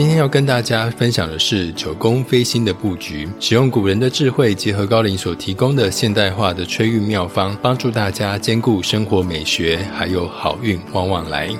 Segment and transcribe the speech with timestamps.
[0.00, 11.50] 今天要跟大家分享的是九宫飞星的布局，使用古人的智慧，结合高龄所提供的现代化的催运妙方，帮助大家兼顾生活美学，还有好运旺旺来。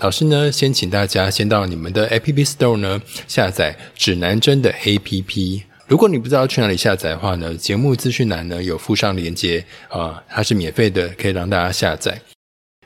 [0.00, 5.67] 老师呢，先请大家先到你们的 App Store 呢下载指南针的 APP。
[5.88, 12.20] 如果你不知道去哪里下载的话呢，节目资讯栏呢有附上链接啊，它是免费的，可以让大家下载。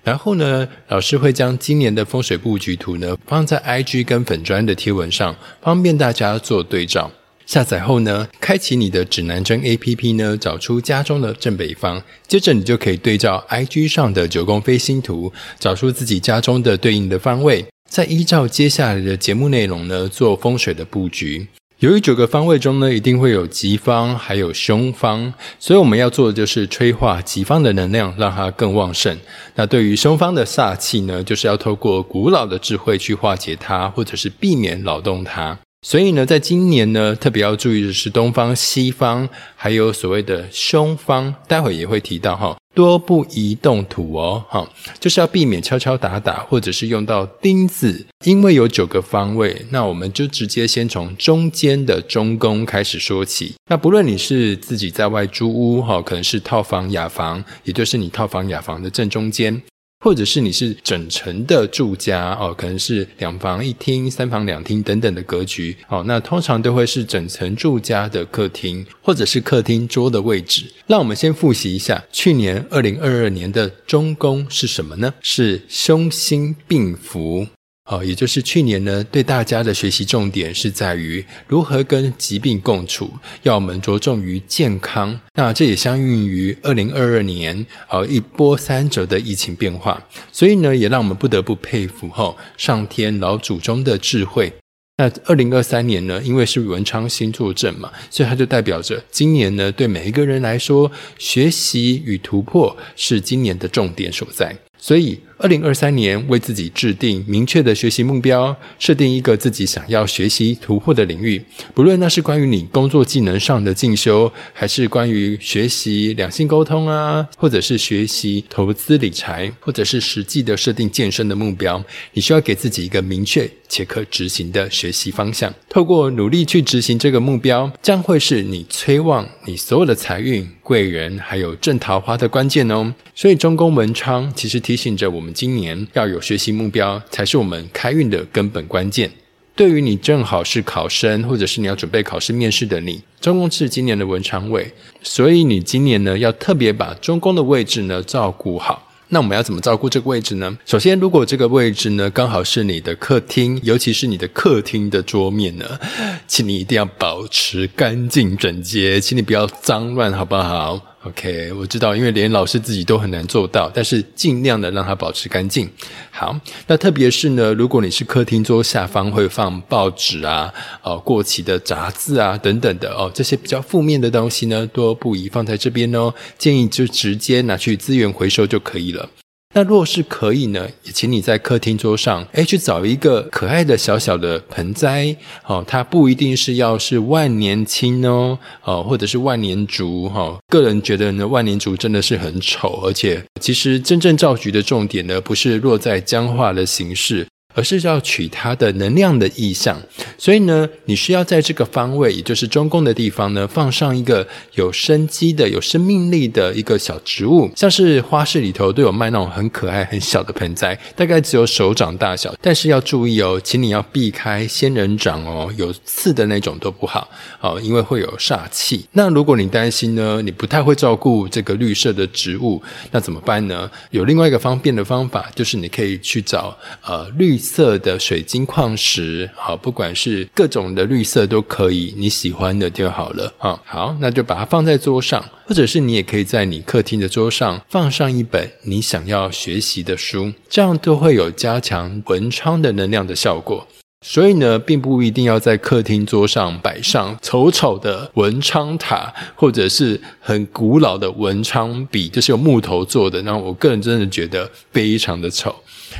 [0.05, 7.11] 然后呢，老师会将今年的风水布局图呢放在 IG 跟粉砖的贴文上，方便大家做对照。
[7.45, 21.49] 下载后呢，开启你的指南针 APP 呢，找出家中的正北方，接着你就可以对照 IG 上的九宫飞星图，找出自己家中的对应的方位，再依照接下来的节目内容呢做风水的布局。
[21.83, 29.19] 由于九个方位中呢，一定会有吉方，还有凶方，所以我们要做的就是催化吉方的能量，让它更旺盛。
[29.57, 35.59] 那对于凶方的煞气呢，就是要透过古老的智慧去化解它，或者是避免扰动它。
[35.85, 42.57] 所以呢，在今年呢，特别要注意的是东方、西方，还有所谓的凶方，待会也会提到哈。
[42.75, 53.55] 多不移动土哦，哈，就是要避免敲敲打打，或者是用到钉子，因为有九个方位，那我们就直接先从中间的中宫开始说起。
[53.69, 59.63] 那不论你是自己在外租屋，哈，可能是套房、雅房，也就是你套房、雅房的正中间。
[60.03, 70.65] 或者是你是整层的住家哦，可能是两房一厅、三房两厅等等的格局哦，那通常都会是整层住家的客厅，或者是客厅桌的位置。
[70.89, 75.15] 让我们先复习一下，去年二零二二年的中宫是什么呢？
[75.23, 77.47] 是凶星病符。
[77.91, 83.11] 哦，也就是去年呢，对大家的学习重点是在于如何跟疾病共处，
[83.43, 85.19] 要我们着重于健康。
[85.35, 94.53] 那这也相应于二零二二年啊一波三折的疫情变化，所以呢，也让我们不得不佩服哈上天老祖宗的智慧。
[94.99, 100.89] 那二零二三年呢，因为是文昌星坐镇嘛，所以它就代表着今年呢，对每一个人来说，
[101.19, 104.57] 学习与突破是今年的重点所在。
[104.79, 111.43] 所以，二零二三年为自己制定明确的学习目标，设定一个自己想要学习突破的领域。
[111.75, 125.53] 不论那是关于你工作技能上的进修，还是关于学习两性沟通啊，或者是学习投资理财，或者是实际的设定健身的目标，你需要给自己一个明确且可执行的学习方向。
[125.69, 132.95] 透过努力去执行这个目标，将会是你催旺你所有的财运、贵人还有正桃花的关键哦。
[133.15, 139.11] 所以，中宫文昌其实提醒着我们，今年要有学习目标，才是我们开运的根本关键。
[139.55, 144.73] 对于你正好是考生，或者是你要准备考试面试的你，中宫是今年的文昌位，
[145.03, 148.89] 所以你今年呢，要特别把中宫的位置呢照顾好。
[149.09, 150.57] 那我们要怎么照顾这个位置呢？
[150.65, 155.79] 首先，如果这个位置呢刚好是你的客厅，尤其是你的客厅的桌面呢，
[156.27, 165.69] 请你一定要保持干净整洁，请你不要脏乱，好不好？OK，我知道，因为连老师自己都很难做到，但是尽量的让它保持干净。
[166.11, 170.53] 好，那特别是呢，如果你是客厅桌下方会放报纸啊、
[170.83, 176.15] 哦过期的杂志啊等等的哦，这些比较负面的东西呢，都不宜放在这边哦。
[176.39, 179.09] 建议就直接拿去资源回收就可以了。
[179.55, 185.15] 那若是可以呢，也请你在客厅桌上，哎，去找一个可爱的小小的盆栽，
[185.47, 197.27] 哦，它不一定是要是万年青哦，哦，或者是万年竹，哈，个人觉得呢，万年竹真的是很丑，而且其实真正造局的重点呢，不是落在僵化的形式。
[197.55, 199.81] 而是要取它的能量的意象，
[200.17, 212.35] 所以呢，你需要在这个方位，也就是中宫的地方呢，放上一个有生机的、有生命力的一个小植物，像是花市里头都有卖那种很可爱、很小的盆栽，大概只有手掌大小。
[212.41, 217.09] 但是要注意哦，请你要避开仙人掌哦，有刺的那种都不好
[217.41, 218.87] 哦，因为会有煞气。
[218.93, 223.71] 那如果你担心呢，你不太会照顾这个绿色的植物，那怎么办呢？
[223.91, 227.42] 有另外一个方便的方法，就是你可以去找呃绿。
[227.43, 233.61] 色的水晶矿石，好，不管是各种的绿色都可以，你喜欢的就好了啊。
[233.67, 243.67] 好，那就把它放在桌上，或者是你也可以在你客厅的桌上放上一本你想要学习的书，这样都会有加强文昌的能量的效果。
[244.05, 253.23] 所以呢，并不一定要在客厅桌上摆上丑丑的文昌塔，或者是很古老的文昌笔，就是用木头做的。
[253.23, 255.55] 那我个人真的觉得非常的丑。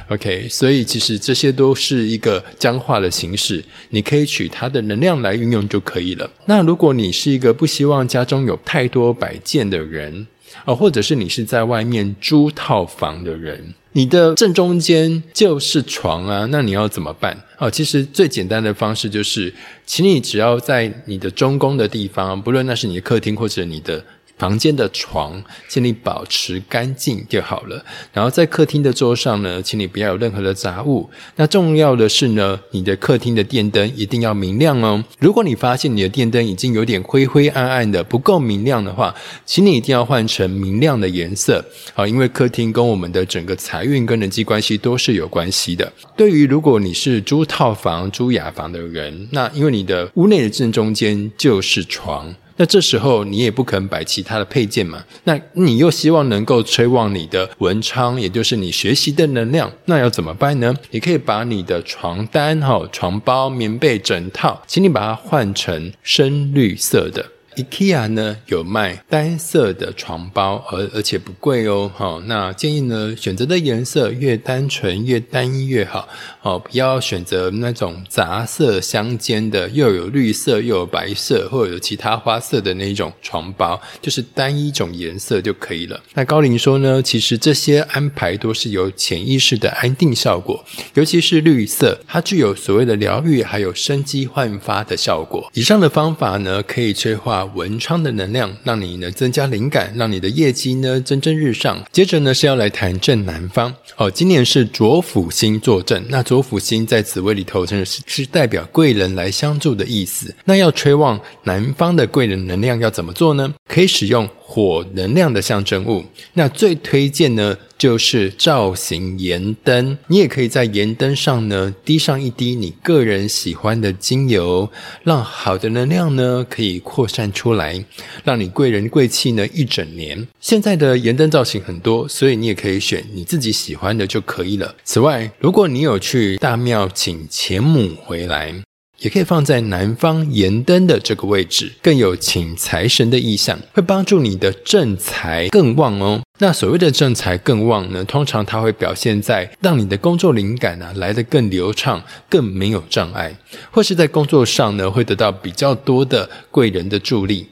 [0.09, 6.31] OK，所以其实这些都是一个僵化的形式，你可以取它的能量来运用就可以了。
[6.47, 10.27] 那如果你是一个不希望家中有太多摆件的人，
[10.65, 17.37] 哦，或者是你是在外面租套房的人，你的正中间就是床啊，那你要怎么办？
[17.59, 19.53] 哦，其实最简单的方式就是，
[19.87, 24.05] 请你只要在你的中宫的地方，不论那是你的客厅或者你的。
[24.43, 27.85] 房间的床，请你保持干净就好了。
[28.13, 31.09] 然后在客厅的桌上呢，请你不要有任何的杂物。
[31.37, 35.05] 那重要的是呢，你的客厅的电灯一定要明亮哦。
[35.21, 39.15] 如果你发现你的电灯已经有点灰灰暗暗的，不够明亮的话，
[39.47, 41.65] 请你一定要换成明亮的颜色。
[41.95, 45.93] 好，因为客厅跟我们的整个财运跟人际关系都是有关系的。
[46.17, 52.35] 对于如果你是租套房、租雅房的人，那因为你的屋内的正中间就是床。
[52.57, 55.05] 那这时候你也不可能摆其他的配件嘛？
[55.25, 60.75] 那你又希望能够催旺你的文昌，也就是你学习的能量，那要怎么办呢？
[60.91, 67.25] 你可以把你的床单、哈床包、棉被、枕套，请你把它换成深绿色的。
[67.57, 71.91] IKEA 呢有卖单色的床包，而而且不贵哦。
[71.95, 76.09] 好，那建议呢选择的颜色越单纯越单一越好。
[76.43, 86.01] 哦，不要选择那种杂色相间的，又有绿色又有白色，或者有其他花色的那种床包，就是单一种颜色就可以了。
[86.15, 90.65] 那高林说呢，其实这些安排都是有潜意识的安定效果，
[90.95, 95.49] 尤其是绿色，它具有所谓的疗愈还有生机焕发的效果。
[95.55, 101.81] 以上的方法呢，可以催化文昌的能量，让你呢增加灵感，让你的业绩呢蒸蒸日上。
[101.93, 106.23] 接着呢是要来谈正南方哦，今年是左辅星坐镇，那。
[106.23, 110.35] 左辅星在紫微里头，真的是是代表贵人来相助的意思。
[110.45, 113.53] 那要催旺南方的贵人能量，要怎么做呢？
[113.69, 114.29] 可以使用。
[114.55, 116.05] 火能量的象征物，
[116.35, 119.99] 那最推荐呢就是造型盐灯。
[120.07, 124.71] 你也可以在盐灯上呢滴上一滴你个人喜欢的精油，
[125.03, 127.85] 让好的能量呢可以扩散出来，
[128.23, 130.29] 让你贵人贵气呢一整年。
[130.39, 134.77] 现在的盐灯造型很多，所以你也可以选你自己喜欢的就可以了。
[134.85, 138.63] 此外，如果你有去大庙请钱母回来。
[139.03, 146.23] 也可以放在南方盐灯的这个位置，更有请财神的意象，会帮助你的正财更旺哦。
[146.39, 153.37] 那所谓的正财更旺呢，通常它会表现在让你的工作灵感呢来得更流畅，更没有障碍，
[153.71, 157.49] 或是在工作上呢会得到比较多的贵人的助力。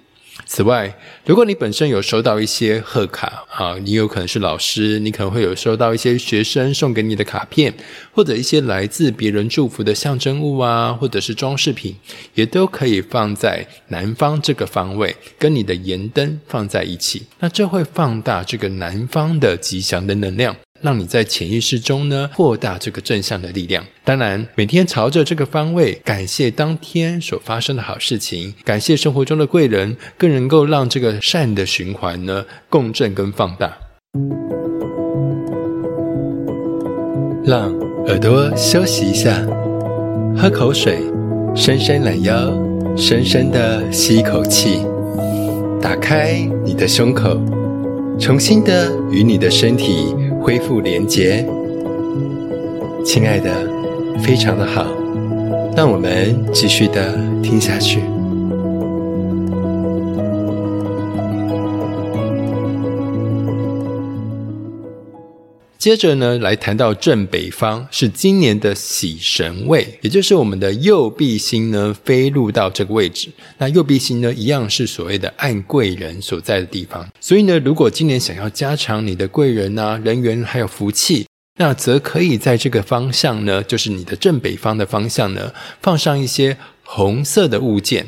[0.52, 0.92] 此外，
[1.24, 7.72] 如果你本身有收到一些贺卡啊，你有可能是老师，你可能会有收到一些学生送给你的卡片，
[8.10, 11.94] 或者一些来自别人祝福的象征物啊，或者是装饰品，
[12.34, 20.56] 也都可以放在南方这个方位，跟你的盐灯放在一起，那这会放大这个南方的吉祥的能量。
[20.80, 23.84] 让你在潜意识中呢扩大这个正向的力量。
[24.04, 33.76] 当然，每天朝着这个方位，感谢当天所发生的好事情，感谢生活中的贵人，更能够让这个善的循环呢共振跟放大。
[37.44, 37.72] 让
[38.06, 39.46] 耳朵休息一下，
[40.36, 40.98] 喝口水，
[41.54, 42.52] 伸伸懒腰，
[42.96, 44.80] 深深的吸一口气，
[45.80, 47.40] 打开你的胸口，
[48.18, 50.14] 重新的与你的身体。
[50.40, 51.44] 恢复连接，
[53.04, 53.50] 亲爱的，
[54.22, 54.86] 非常的好，
[55.76, 58.00] 让我们继续的听下去。
[65.80, 73.30] 接着呢，来谈到正北方是今年的喜神位，也就是我们的右弼星呢飞入到这个位置。
[73.56, 77.08] 那右弼星呢，一样是所谓的暗贵人所在的地方。
[77.18, 88.06] 所以呢，如果今年想要加强你的贵人啊、人缘还有福气，那则可以在这个方向呢，就是你的正北方的方向呢，放上一些红色的物件。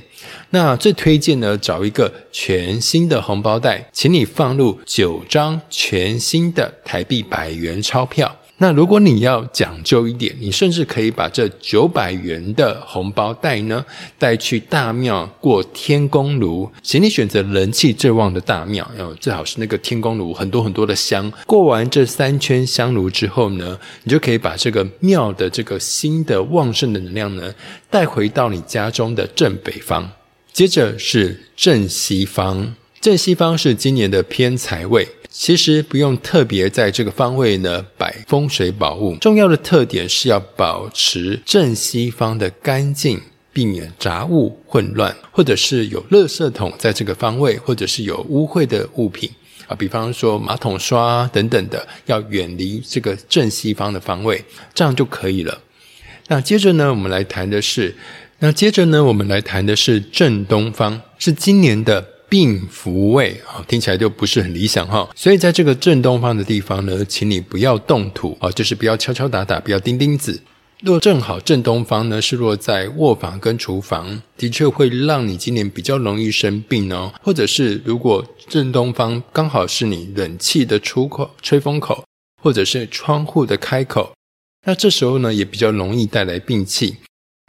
[0.55, 8.37] 那最推荐呢，找一个全新的红包袋，请你放入九张全新的台币百元钞票。
[8.59, 13.83] 那如果你要讲究一点，你甚至可以把这九百元的红包袋呢
[14.19, 21.33] 带去大庙过天公炉，请你选择人气最旺的大庙，要最好是那个天公炉很多很多的香。
[21.47, 27.53] 过完这三圈香炉之后呢，你就可以把这个庙的这个新的旺盛的能量呢
[27.91, 30.09] 带回到你家中的正北方。
[30.53, 35.09] 接着是正西方，正西方是今年的偏财位。
[35.31, 43.19] 其实不用特别在这个方位呢摆风水宝物，重要的特点是要保持正西方的干净，
[43.51, 49.31] 避免杂物混乱，或者是有垃圾桶在这个方位，或者是有污秽的物品。
[49.69, 54.45] 啊，比方说马桶刷等等的，要远离这个正西方的方位，
[54.75, 55.59] 这样就可以了。
[56.29, 57.95] 那接着呢，我们来谈的是，
[58.45, 65.09] 那接着呢，我们来谈的是正东方，是今年的病符位啊，听起来就不是很理想哈。
[65.15, 70.43] 所以在这个正东方的地方呢，请你不要动土啊，就是不要敲敲打打，不要钉钉子。
[70.81, 77.15] 若正好正东方呢是落在卧房跟厨房，的确会让你今年比较容易生病哦。
[77.23, 82.05] 或者是如果正东方刚好是你冷气的出口、吹风口，
[82.43, 84.13] 或者是窗户的开口，
[84.67, 86.97] 那这时候呢也比较容易带来病气。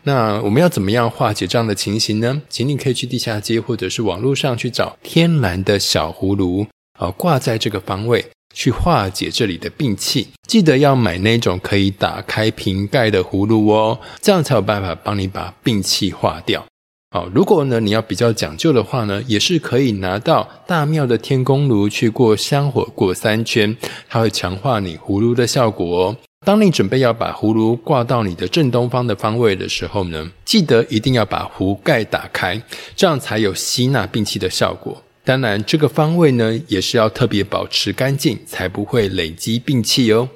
[0.04, 2.42] 那我们要怎么样化解这样的情形呢？
[2.50, 6.68] 请你可以去地下街或者是网络上去找天然的小葫芦
[7.00, 8.26] 啊，挂在这个方位。
[8.56, 16.64] 去化解这里的病气，记得要买那种可以打开瓶盖的葫芦哦，这样才有办法帮你把病气化掉。
[17.10, 23.76] 好，如果呢你要比较讲究的话呢，也是可以拿到大庙的天宫炉去过香火过三圈，
[24.08, 26.18] 它会强化你葫芦的效果哦。
[26.46, 32.62] 当你准备要把葫芦挂到你的正东方的方位的时候呢，记得一定要把壶盖打开，
[32.96, 35.02] 这样才有吸纳病气的效果。
[35.24, 40.28] 当然，这个方位呢，也是要特别保持干净，才不会累积病气哦。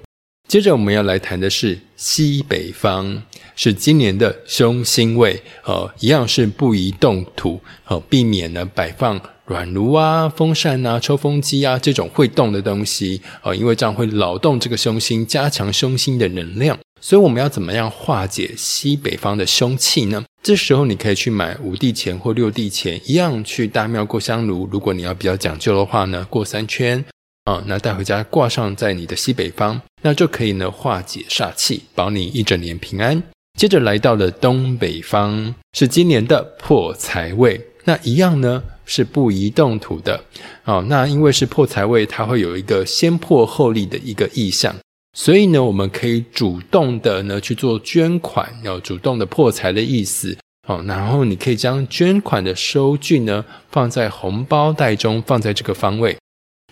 [0.48, 3.22] 接着我们要来谈的是西北方，
[3.54, 16.80] 是今年的凶星位，呃，一样是不宜动土，呃，避免呢摆放软炉啊、风扇啊、抽风机啊这种会动的东西，呃，因为这样会扰动这个凶星，加强凶星的能量。
[17.01, 20.24] 所以我们要怎么样化解西北方的凶气呢？
[20.42, 24.66] 这时候你可以去买五帝钱或六帝钱，一样去大庙过香炉。
[24.72, 27.04] 如果你要比较讲究的话呢，过三圈
[27.48, 33.24] 啊，那带回家挂上在你的西北方，那就可以呢化解煞气，保你一整年平安。
[33.58, 40.22] 接着来到了东北方，是今年的破财位，那一样呢是不宜动土的
[40.66, 40.84] 哦。
[40.89, 44.75] 那因为是破财位，它会有一个先破后立的一个意象。
[45.18, 50.38] 所以呢，我们可以主动的呢去做捐款，要主动的破财的意思
[50.68, 50.84] 哦。
[50.86, 56.18] 然后你可以将捐款的收据呢放在红包袋中，放在这个方位，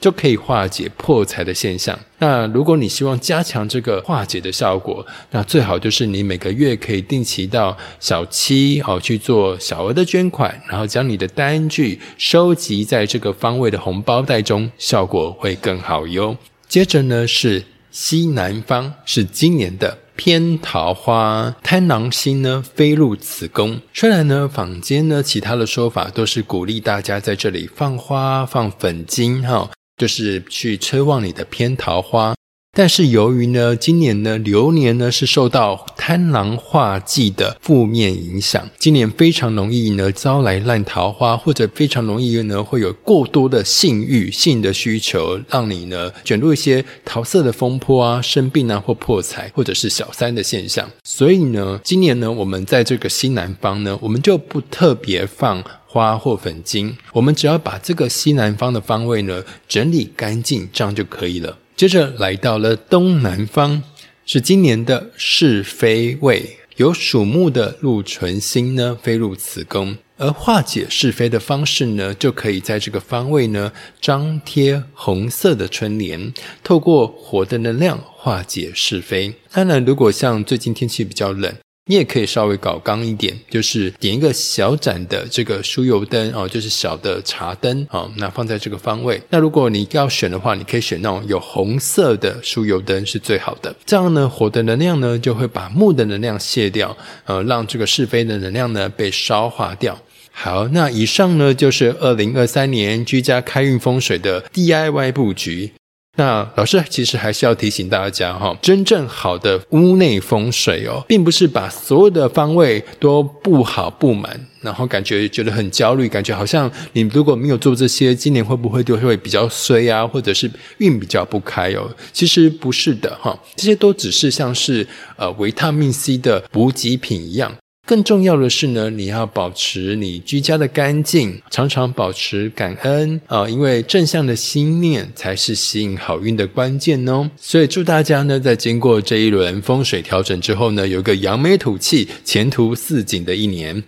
[0.01, 1.97] 就可以化解破财的现象。
[2.19, 16.37] 那如果你希望加强这个化解的效果，那最好就是你每个月可以定期到小七哦去做小额的捐款，然后将你的单据收集在这个方位的红包袋中，效果会更好哟。
[16.67, 17.63] 接着呢是。
[17.95, 23.79] 西南方是今年的偏桃花，贪狼星呢飞入此宫。
[23.93, 32.35] 虽然呢坊间呢其他的说法都是鼓励大家在这里放花、放粉金，哈，就是去催旺你的偏桃花。
[32.77, 50.85] 但是由于呢，今年呢流年呢是受到贪狼化忌的负面影响，今年非常容易呢招来烂桃花，或者非常容易呢会有过多的性欲、性的需求，让你呢卷入一些桃色的风波啊、生病啊或破财，或者是小三的现象。
[51.05, 61.57] 所以呢，今年呢我们在这个西南方呢，我们就不特别放花或粉晶，我们只要把这个西南方的方位呢整理干净，这样就可以了。
[61.75, 63.83] 接着来到了东南方，
[64.25, 79.33] 是今年的是非位，有属木的禄存星呢飞入此宫，而化解是非的方式呢，就可以在这个方位呢张贴红色的春联，透过火的能量化解是非。
[79.51, 81.53] 当然，如果像最近天气比较冷。
[81.87, 89.21] 你也可以稍微搞刚一点，就是点一个小盏的这个酥油灯哦，就是小的茶灯哦，那放在这个方位。
[89.29, 93.75] 那如果你要选的话，你可以选那种有红色的酥油灯是最好的。
[93.85, 99.95] 这样呢，火的能量呢就会把木的能量卸掉，呃，让这个是非的能量呢被烧化掉。
[100.31, 105.71] 好，那以上呢就是二零二三年居家开运风水的 DIY 布局。
[106.17, 121.89] 那老师其实还是要提醒大家哈，真正好的屋内风水哦，并不是把所有的方位都布好布满，然后感觉觉得很焦虑，感觉好像你如果没有做这些，今年会不会就会比较衰啊，或者是运比较不开哦？
[122.13, 127.53] 其实不是的哈，这些都只是像是呃维他命 C 的补给品一样。
[127.85, 137.29] 更重要的是呢，你要保持你居家的干净，常常保持感恩啊，因为正向的心念才是吸引好运的关键哦。
[137.37, 143.83] 所以祝大家呢，在经过这一轮风水调整之后呢，有个扬眉吐气、前途似锦的一年。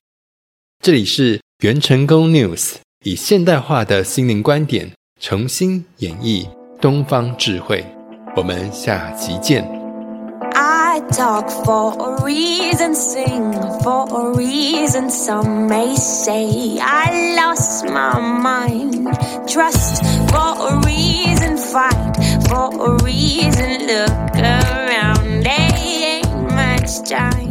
[0.84, 6.48] 这里是元成功 News，以现代化的心灵观点重新演绎
[6.80, 7.84] 东方智慧。
[8.36, 9.77] 我们下集见。
[10.98, 15.12] I talk for a reason, sing for a reason.
[15.12, 19.06] Some may say I lost my mind.
[19.48, 22.16] Trust for a reason, fight
[22.50, 23.86] for a reason.
[23.86, 27.47] Look around, there ain't much time.